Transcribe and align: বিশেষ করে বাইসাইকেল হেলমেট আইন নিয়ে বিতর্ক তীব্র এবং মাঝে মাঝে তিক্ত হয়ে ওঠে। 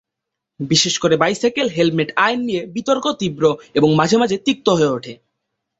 বিশেষ 0.59 0.95
করে 0.99 1.15
বাইসাইকেল 1.17 1.67
হেলমেট 1.69 2.09
আইন 2.15 2.39
নিয়ে 2.45 2.61
বিতর্ক 2.65 3.05
তীব্র 3.19 3.43
এবং 3.75 3.89
মাঝে 3.95 4.17
মাঝে 4.17 4.37
তিক্ত 4.37 4.67
হয়ে 4.69 4.93
ওঠে। 4.93 5.13